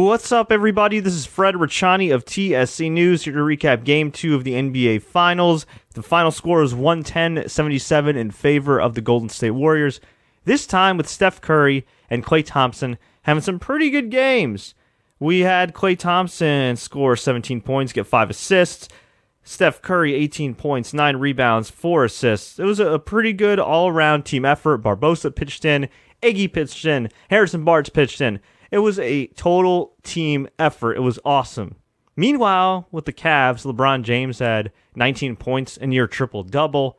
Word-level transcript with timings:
What's 0.00 0.30
up, 0.30 0.52
everybody? 0.52 1.00
This 1.00 1.14
is 1.14 1.26
Fred 1.26 1.56
Ricciani 1.56 2.14
of 2.14 2.24
TSC 2.24 2.88
News 2.88 3.24
here 3.24 3.32
to 3.32 3.40
recap 3.40 3.82
Game 3.82 4.12
2 4.12 4.36
of 4.36 4.44
the 4.44 4.52
NBA 4.52 5.02
Finals. 5.02 5.66
The 5.94 6.04
final 6.04 6.30
score 6.30 6.62
is 6.62 6.72
110 6.72 7.48
77 7.48 8.16
in 8.16 8.30
favor 8.30 8.80
of 8.80 8.94
the 8.94 9.00
Golden 9.00 9.28
State 9.28 9.50
Warriors. 9.50 10.00
This 10.44 10.68
time 10.68 10.98
with 10.98 11.08
Steph 11.08 11.40
Curry 11.40 11.84
and 12.08 12.24
Klay 12.24 12.46
Thompson 12.46 12.96
having 13.22 13.42
some 13.42 13.58
pretty 13.58 13.90
good 13.90 14.08
games. 14.08 14.76
We 15.18 15.40
had 15.40 15.74
Klay 15.74 15.98
Thompson 15.98 16.76
score 16.76 17.16
17 17.16 17.60
points, 17.60 17.92
get 17.92 18.06
5 18.06 18.30
assists. 18.30 18.88
Steph 19.42 19.82
Curry, 19.82 20.14
18 20.14 20.54
points, 20.54 20.94
9 20.94 21.16
rebounds, 21.16 21.70
4 21.70 22.04
assists. 22.04 22.60
It 22.60 22.64
was 22.64 22.78
a 22.78 23.00
pretty 23.00 23.32
good 23.32 23.58
all 23.58 23.88
around 23.88 24.22
team 24.22 24.44
effort. 24.44 24.80
Barbosa 24.80 25.34
pitched 25.34 25.64
in, 25.64 25.88
Iggy 26.22 26.52
pitched 26.52 26.84
in, 26.84 27.08
Harrison 27.30 27.64
Barnes 27.64 27.88
pitched 27.88 28.20
in. 28.20 28.38
It 28.70 28.78
was 28.78 28.98
a 28.98 29.28
total 29.28 29.94
team 30.02 30.48
effort. 30.58 30.96
It 30.96 31.00
was 31.00 31.18
awesome. 31.24 31.76
Meanwhile, 32.16 32.88
with 32.90 33.04
the 33.04 33.12
Cavs, 33.12 33.64
LeBron 33.64 34.02
James 34.02 34.40
had 34.40 34.72
19 34.96 35.36
points 35.36 35.76
in 35.76 35.90
near 35.90 36.06
triple 36.06 36.42
double, 36.42 36.98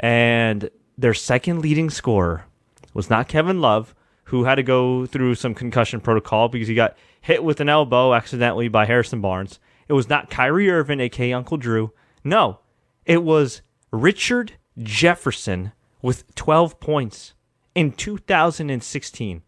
and 0.00 0.70
their 0.96 1.14
second 1.14 1.60
leading 1.60 1.90
scorer 1.90 2.46
was 2.94 3.10
not 3.10 3.28
Kevin 3.28 3.60
Love, 3.60 3.94
who 4.24 4.44
had 4.44 4.54
to 4.56 4.62
go 4.62 5.06
through 5.06 5.34
some 5.34 5.54
concussion 5.54 6.00
protocol 6.00 6.48
because 6.48 6.68
he 6.68 6.74
got 6.74 6.96
hit 7.20 7.44
with 7.44 7.60
an 7.60 7.68
elbow 7.68 8.14
accidentally 8.14 8.68
by 8.68 8.86
Harrison 8.86 9.20
Barnes. 9.20 9.60
It 9.88 9.92
was 9.92 10.08
not 10.08 10.30
Kyrie 10.30 10.70
Irving, 10.70 11.00
aka 11.00 11.32
Uncle 11.32 11.58
Drew. 11.58 11.92
No, 12.24 12.60
it 13.04 13.22
was 13.22 13.62
Richard 13.92 14.54
Jefferson 14.78 15.72
with 16.02 16.34
12 16.34 16.80
points 16.80 17.34
in 17.74 17.92
2016. 17.92 19.42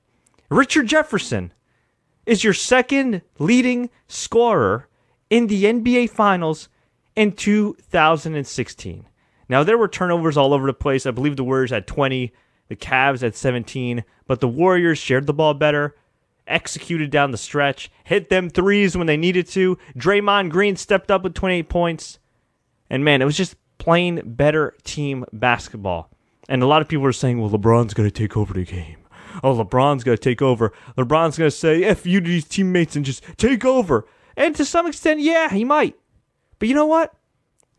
Richard 0.50 0.86
Jefferson 0.86 1.52
is 2.24 2.42
your 2.42 2.54
second 2.54 3.22
leading 3.38 3.90
scorer 4.06 4.88
in 5.28 5.46
the 5.46 5.64
NBA 5.64 6.08
Finals 6.08 6.68
in 7.14 7.32
2016. 7.32 9.06
Now, 9.50 9.62
there 9.62 9.76
were 9.76 9.88
turnovers 9.88 10.36
all 10.36 10.54
over 10.54 10.66
the 10.66 10.72
place. 10.72 11.04
I 11.04 11.10
believe 11.10 11.36
the 11.36 11.44
Warriors 11.44 11.70
had 11.70 11.86
20, 11.86 12.32
the 12.68 12.76
Cavs 12.76 13.20
had 13.20 13.34
17, 13.34 14.04
but 14.26 14.40
the 14.40 14.48
Warriors 14.48 14.98
shared 14.98 15.26
the 15.26 15.34
ball 15.34 15.52
better, 15.52 15.96
executed 16.46 17.10
down 17.10 17.30
the 17.30 17.38
stretch, 17.38 17.90
hit 18.04 18.30
them 18.30 18.48
threes 18.48 18.96
when 18.96 19.06
they 19.06 19.16
needed 19.16 19.46
to. 19.48 19.76
Draymond 19.96 20.50
Green 20.50 20.76
stepped 20.76 21.10
up 21.10 21.22
with 21.22 21.34
28 21.34 21.68
points. 21.68 22.18
And 22.88 23.04
man, 23.04 23.20
it 23.20 23.26
was 23.26 23.36
just 23.36 23.56
plain 23.76 24.22
better 24.24 24.74
team 24.82 25.26
basketball. 25.30 26.10
And 26.48 26.62
a 26.62 26.66
lot 26.66 26.80
of 26.80 26.88
people 26.88 27.04
are 27.04 27.12
saying, 27.12 27.38
well, 27.38 27.50
LeBron's 27.50 27.92
going 27.92 28.08
to 28.08 28.14
take 28.14 28.34
over 28.34 28.54
the 28.54 28.64
game 28.64 28.96
oh, 29.42 29.54
LeBron's 29.54 30.04
going 30.04 30.16
to 30.16 30.22
take 30.22 30.42
over. 30.42 30.72
LeBron's 30.96 31.38
going 31.38 31.50
to 31.50 31.56
say, 31.56 31.84
F 31.84 32.06
you 32.06 32.20
to 32.20 32.28
these 32.28 32.46
teammates 32.46 32.96
and 32.96 33.04
just 33.04 33.22
take 33.36 33.64
over. 33.64 34.06
And 34.36 34.54
to 34.56 34.64
some 34.64 34.86
extent, 34.86 35.20
yeah, 35.20 35.50
he 35.50 35.64
might. 35.64 35.96
But 36.58 36.68
you 36.68 36.74
know 36.74 36.86
what? 36.86 37.14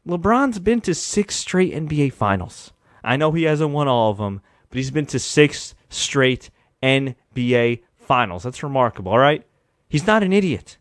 LeBron's 0.07 0.59
been 0.59 0.81
to 0.81 0.95
six 0.95 1.35
straight 1.35 1.73
NBA 1.73 2.13
finals. 2.13 2.73
I 3.03 3.15
know 3.15 3.31
he 3.31 3.43
hasn't 3.43 3.71
won 3.71 3.87
all 3.87 4.11
of 4.11 4.17
them, 4.17 4.41
but 4.69 4.77
he's 4.77 4.91
been 4.91 5.05
to 5.07 5.19
six 5.19 5.75
straight 5.89 6.49
NBA 6.81 7.81
finals. 7.97 8.43
That's 8.43 8.63
remarkable, 8.63 9.11
all 9.11 9.19
right? 9.19 9.45
He's 9.87 10.07
not 10.07 10.23
an 10.23 10.33
idiot. 10.33 10.77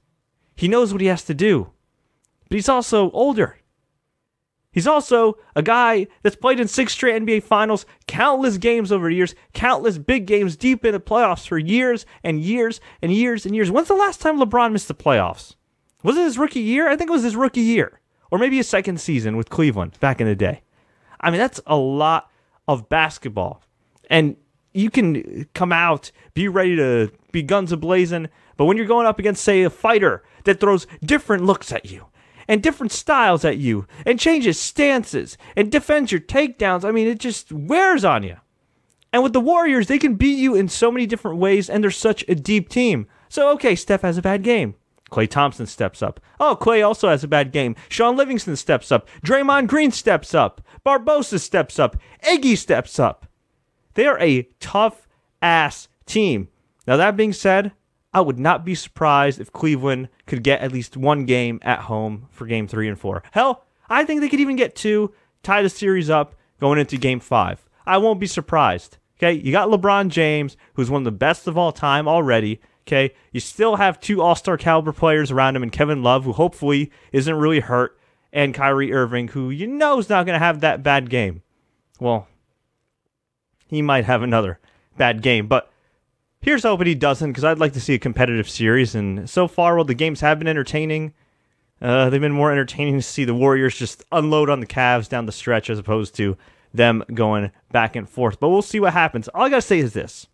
He 0.57 0.69
knows 0.69 0.93
what 0.93 1.01
he 1.01 1.09
has 1.09 1.23
to 1.25 1.35
do. 1.35 1.71
But 2.49 2.57
he's 2.57 2.69
also 2.69 3.11
older. 3.11 3.58
He's 4.79 4.87
also 4.87 5.37
a 5.57 5.63
guy 5.63 6.07
that's 6.23 6.37
played 6.37 6.61
in 6.61 6.69
six 6.69 6.93
straight 6.93 7.21
NBA 7.21 7.43
finals, 7.43 7.85
countless 8.07 8.59
games 8.59 8.93
over 8.93 9.11
years, 9.11 9.35
countless 9.53 9.99
big 9.99 10.25
games 10.25 10.57
deep 10.57 10.85
in 10.85 10.93
the 10.93 11.01
playoffs 11.01 11.49
for 11.49 11.59
years 11.59 12.07
and 12.23 12.41
years 12.41 12.81
and 13.03 13.13
years 13.13 13.45
and 13.45 13.57
years. 13.57 13.73
When's 13.73 13.89
the 13.89 13.95
last 13.95 14.21
time 14.21 14.39
LeBron 14.39 14.71
missed 14.71 14.87
the 14.87 14.95
playoffs? 14.95 15.57
Was 16.05 16.17
it 16.17 16.23
his 16.23 16.39
rookie 16.39 16.61
year? 16.61 16.89
I 16.89 16.95
think 16.95 17.11
it 17.11 17.13
was 17.13 17.25
his 17.25 17.35
rookie 17.35 17.61
year. 17.61 17.99
Or 18.31 18.39
maybe 18.39 18.59
his 18.59 18.69
second 18.69 19.01
season 19.01 19.37
with 19.37 19.51
Cleveland 19.51 19.99
back 19.99 20.21
in 20.21 20.29
the 20.29 20.37
day. 20.37 20.63
I 21.21 21.33
mean, 21.33 21.41
that's 21.41 21.61
a 21.67 21.75
lot 21.75 22.31
of 22.69 22.89
basketball. 22.89 23.61
And 24.09 24.37
you 24.75 24.91
can 24.91 25.49
come 25.55 25.73
out, 25.73 26.13
be 26.35 26.47
ready 26.47 26.77
to 26.77 27.11
be 27.33 27.43
guns 27.43 27.73
a 27.73 27.77
blazing, 27.77 28.29
but 28.57 28.67
when 28.67 28.77
you're 28.77 28.87
going 28.87 29.09
up 29.09 29.19
against, 29.19 29.43
say, 29.43 29.65
a 29.65 29.71
fighter 29.71 30.23
that 30.45 30.61
throws 30.61 30.87
different 31.05 31.43
looks 31.43 31.73
at 31.73 31.91
you, 31.91 32.07
and 32.49 32.63
different 32.63 32.91
styles 32.91 33.45
at 33.45 33.59
you 33.59 33.87
and 34.07 34.19
changes 34.19 34.59
stances 34.59 35.37
and 35.55 35.71
defends 35.71 36.11
your 36.11 36.21
takedowns. 36.21 36.85
I 36.85 36.91
mean, 36.91 37.07
it 37.07 37.21
just 37.21 37.53
wears 37.53 38.05
on 38.05 38.23
you. 38.23 38.37
And 39.13 39.23
with 39.23 39.33
the 39.33 39.41
Warriors, 39.41 39.87
they 39.87 39.99
can 39.99 40.17
beat 40.17 40.39
you 40.39 40.55
in 40.55 40.69
so 40.69 40.91
many 40.91 41.07
different 41.07 41.39
ways, 41.39 41.71
and 41.71 41.83
they're 41.83 41.91
such 41.91 42.25
a 42.29 42.35
deep 42.35 42.69
team. 42.69 43.07
So, 43.29 43.51
okay, 43.53 43.75
Steph 43.75 44.03
has 44.03 44.19
a 44.19 44.23
bad 44.23 44.43
game. 44.43 44.75
Klay 45.11 45.29
Thompson 45.29 45.67
steps 45.67 46.03
up. 46.03 46.21
Oh, 46.39 46.57
Klay 46.61 46.87
also 46.87 47.09
has 47.09 47.25
a 47.25 47.29
bad 47.29 47.51
game. 47.51 47.75
Shaun 47.89 48.17
Livingston 48.17 48.57
steps 48.57 48.93
up. 48.93 49.09
Draymond 49.25 49.67
Green 49.67 49.91
steps 49.91 50.35
up. 50.35 50.61
Barbosa 50.85 51.41
steps 51.41 51.79
up. 51.79 51.97
Iggy 52.23 52.57
steps 52.59 52.99
up. 52.99 53.27
They 53.95 54.07
are 54.07 54.21
a 54.21 54.49
tough 54.61 55.09
ass 55.41 55.89
team. 56.05 56.49
Now, 56.87 56.99
that 56.99 57.17
being 57.17 57.33
said, 57.33 57.73
I 58.13 58.21
would 58.21 58.39
not 58.39 58.65
be 58.65 58.75
surprised 58.75 59.41
if 59.41 59.53
Cleveland 59.53 60.09
could 60.27 60.43
get 60.43 60.61
at 60.61 60.73
least 60.73 60.97
one 60.97 61.27
game 61.27 61.61
at 61.63 61.81
home 61.81 62.27
for 62.31 62.47
game 62.47 62.67
three 62.67 62.89
and 62.89 62.99
four. 62.99 63.23
Hell, 63.33 63.67
I 63.89 64.05
think 64.05 64.21
they 64.21 64.29
could 64.29 64.41
even 64.41 64.57
get 64.57 64.75
two, 64.75 65.13
tie 65.43 65.63
the 65.63 65.69
series 65.69 66.09
up 66.09 66.35
going 66.61 66.79
into 66.79 66.97
game 66.97 67.21
five. 67.21 67.65
I 67.87 67.99
won't 67.99 68.21
be 68.21 68.27
surprised. 68.27 68.99
Okay, 69.19 69.33
you 69.33 69.51
got 69.53 69.69
LeBron 69.69 70.09
James, 70.09 70.57
who's 70.75 70.91
one 70.91 71.03
of 71.03 71.05
the 71.05 71.11
best 71.11 71.47
of 71.47 71.59
all 71.59 71.73
time 71.73 72.07
already. 72.07 72.61
Okay, 72.87 73.13
you 73.33 73.41
still 73.41 73.77
have 73.77 74.01
two 74.01 74.23
All 74.23 74.35
Star 74.35 74.57
caliber 74.57 74.93
players 74.93 75.31
around 75.31 75.57
him, 75.57 75.63
and 75.63 75.73
Kevin 75.73 76.03
Love, 76.03 76.25
who 76.25 76.33
hopefully 76.33 76.91
isn't 77.13 77.35
really 77.35 77.61
hurt, 77.61 77.99
and 78.33 78.55
Kyrie 78.55 78.93
Irving, 78.93 79.29
who 79.29 79.51
you 79.51 79.67
know 79.67 79.99
is 79.99 80.09
not 80.09 80.25
going 80.25 80.39
to 80.39 80.45
have 80.45 80.61
that 80.61 80.83
bad 80.83 81.11
game. 81.11 81.43
Well, 82.01 82.29
he 83.67 83.83
might 83.83 84.05
have 84.05 84.23
another 84.23 84.59
bad 84.97 85.21
game, 85.21 85.49
but 85.49 85.71
Here's 86.41 86.63
hoping 86.63 86.87
he 86.87 86.95
doesn't, 86.95 87.31
because 87.31 87.45
I'd 87.45 87.59
like 87.59 87.73
to 87.73 87.81
see 87.81 87.95
a 87.95 87.99
competitive 87.99 88.49
series. 88.49 88.95
And 88.95 89.29
so 89.29 89.49
far, 89.49 89.75
while 89.75 89.85
the 89.85 89.95
games 89.95 90.21
have 90.21 90.39
been 90.39 90.49
entertaining, 90.49 91.13
uh, 91.83 92.11
they've 92.11 92.21
been 92.21 92.33
more 92.33 92.53
entertaining 92.53 92.97
to 92.97 93.03
see 93.03 93.25
the 93.25 93.35
Warriors 93.35 93.77
just 93.77 94.05
unload 94.13 94.49
on 94.51 94.61
the 94.61 94.67
Cavs 94.67 95.09
down 95.09 95.27
the 95.27 95.33
stretch 95.33 95.69
as 95.69 95.79
opposed 95.79 96.15
to 96.17 96.37
them 96.73 97.03
going 97.13 97.51
back 97.73 97.97
and 97.97 98.09
forth. 98.09 98.39
But 98.39 98.51
we'll 98.51 98.63
see 98.63 98.81
what 98.81 98.93
happens. 98.93 99.29
All 99.29 99.47
I 99.47 99.49
got 99.49 99.57
to 99.57 99.63
say 99.63 99.79
is 99.79 99.95
this. 99.95 100.27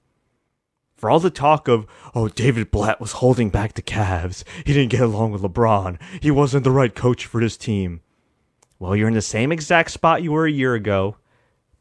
For 0.97 1.11
all 1.11 1.21
the 1.21 1.31
talk 1.31 1.69
of, 1.69 1.87
oh, 2.15 2.29
David 2.29 2.71
Blatt 2.71 3.01
was 3.01 3.13
holding 3.13 3.51
back 3.51 3.75
the 3.75 3.83
Cavs, 3.83 4.45
he 4.65 4.73
didn't 4.73 4.91
get 4.91 5.01
along 5.01 5.33
with 5.33 5.43
LeBron, 5.43 5.99
he 6.23 6.31
wasn't 6.31 6.65
the 6.65 6.71
right 6.71 6.95
coach 6.95 7.27
for 7.27 7.41
this 7.41 7.57
team. 7.57 8.01
Well, 8.79 8.95
you're 8.97 9.09
in 9.09 9.15
the 9.15 9.23
same 9.23 9.53
exact 9.53 9.91
spot 9.91 10.23
you 10.23 10.33
were 10.33 10.47
a 10.47 10.53
year 10.53 10.75
ago. 10.75 11.17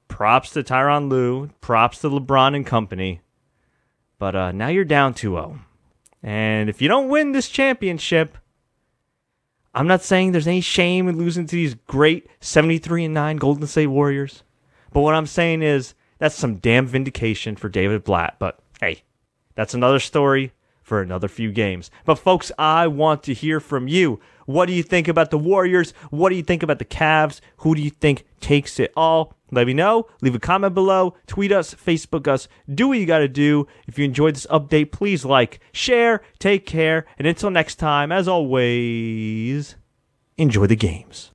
Props 0.07 0.51
to 0.51 0.63
Tyronn 0.63 1.09
Lue, 1.09 1.49
props 1.61 1.99
to 1.99 2.09
LeBron 2.09 2.55
and 2.55 2.65
company. 2.65 3.21
But 4.23 4.37
uh, 4.37 4.51
now 4.53 4.69
you're 4.69 4.85
down 4.85 5.15
2 5.15 5.31
0. 5.31 5.59
And 6.23 6.69
if 6.69 6.81
you 6.81 6.87
don't 6.87 7.09
win 7.09 7.33
this 7.33 7.49
championship, 7.49 8.37
I'm 9.73 9.85
not 9.85 10.01
saying 10.01 10.31
there's 10.31 10.47
any 10.47 10.61
shame 10.61 11.09
in 11.09 11.17
losing 11.17 11.45
to 11.45 11.57
these 11.57 11.75
great 11.75 12.29
73 12.39 13.03
and 13.03 13.13
9 13.13 13.35
Golden 13.35 13.67
State 13.67 13.87
Warriors. 13.87 14.43
But 14.93 15.01
what 15.01 15.13
I'm 15.13 15.25
saying 15.25 15.61
is 15.61 15.93
that's 16.19 16.35
some 16.35 16.55
damn 16.55 16.87
vindication 16.87 17.57
for 17.57 17.67
David 17.67 18.05
Blatt. 18.05 18.37
But 18.39 18.59
hey, 18.79 19.03
that's 19.55 19.73
another 19.73 19.99
story 19.99 20.53
for 20.81 21.01
another 21.01 21.27
few 21.27 21.51
games. 21.51 21.91
But 22.05 22.15
folks, 22.15 22.49
I 22.57 22.87
want 22.87 23.23
to 23.23 23.33
hear 23.33 23.59
from 23.59 23.89
you. 23.89 24.21
What 24.45 24.67
do 24.67 24.73
you 24.73 24.83
think 24.83 25.09
about 25.09 25.31
the 25.31 25.37
Warriors? 25.37 25.91
What 26.11 26.29
do 26.29 26.35
you 26.35 26.43
think 26.43 26.63
about 26.63 26.79
the 26.79 26.85
Cavs? 26.85 27.41
Who 27.57 27.75
do 27.75 27.81
you 27.81 27.89
think 27.89 28.23
takes 28.39 28.79
it 28.79 28.93
all? 28.95 29.35
Let 29.53 29.67
me 29.67 29.73
know. 29.73 30.07
Leave 30.21 30.35
a 30.35 30.39
comment 30.39 30.73
below. 30.73 31.15
Tweet 31.27 31.51
us, 31.51 31.73
Facebook 31.73 32.27
us. 32.27 32.47
Do 32.73 32.87
what 32.87 32.97
you 32.97 33.05
got 33.05 33.19
to 33.19 33.27
do. 33.27 33.67
If 33.87 33.99
you 33.99 34.05
enjoyed 34.05 34.35
this 34.35 34.47
update, 34.47 34.91
please 34.91 35.25
like, 35.25 35.59
share, 35.71 36.21
take 36.39 36.65
care. 36.65 37.05
And 37.17 37.27
until 37.27 37.49
next 37.49 37.75
time, 37.75 38.11
as 38.11 38.27
always, 38.27 39.75
enjoy 40.37 40.67
the 40.67 40.75
games. 40.75 41.32